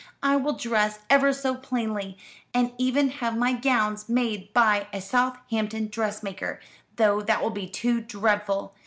[0.23, 2.17] I will dress ever so plainly,
[2.55, 6.59] and even have my gowns made by a Southampton dressmaker,
[6.95, 8.73] though that will be too dreadful.